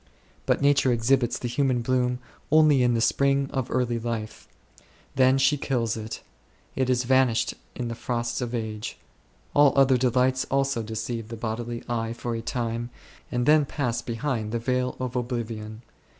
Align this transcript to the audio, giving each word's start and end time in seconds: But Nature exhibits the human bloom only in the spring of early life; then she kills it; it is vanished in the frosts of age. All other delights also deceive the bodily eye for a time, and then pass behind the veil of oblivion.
But 0.47 0.63
Nature 0.63 0.91
exhibits 0.91 1.37
the 1.37 1.47
human 1.47 1.83
bloom 1.83 2.17
only 2.51 2.81
in 2.81 2.95
the 2.95 3.01
spring 3.01 3.51
of 3.51 3.69
early 3.69 3.99
life; 3.99 4.47
then 5.15 5.37
she 5.37 5.57
kills 5.57 5.95
it; 5.95 6.23
it 6.75 6.89
is 6.89 7.03
vanished 7.03 7.53
in 7.75 7.87
the 7.87 7.93
frosts 7.93 8.41
of 8.41 8.55
age. 8.55 8.97
All 9.53 9.73
other 9.77 9.97
delights 9.97 10.43
also 10.49 10.81
deceive 10.81 11.27
the 11.27 11.37
bodily 11.37 11.83
eye 11.87 12.13
for 12.13 12.33
a 12.33 12.41
time, 12.41 12.89
and 13.31 13.45
then 13.45 13.63
pass 13.63 14.01
behind 14.01 14.51
the 14.51 14.57
veil 14.57 14.97
of 14.99 15.15
oblivion. 15.15 15.83